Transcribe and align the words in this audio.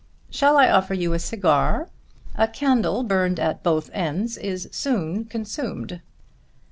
Shall 0.31 0.57
I 0.57 0.67
offer 0.67 0.95
you 0.95 1.13
a 1.13 1.19
cigar? 1.19 1.87
A 2.33 2.47
candle 2.47 3.03
burned 3.03 3.39
at 3.39 3.61
both 3.61 3.91
ends 3.93 4.35
is 4.35 4.67
soon 4.71 5.25
consumed." 5.25 6.01